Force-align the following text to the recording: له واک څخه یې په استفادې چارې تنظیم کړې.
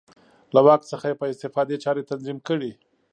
له 0.55 0.59
واک 0.65 0.81
څخه 0.91 1.05
یې 1.09 1.19
په 1.21 1.25
استفادې 1.31 1.77
چارې 1.83 2.07
تنظیم 2.09 2.37
کړې. 2.47 2.71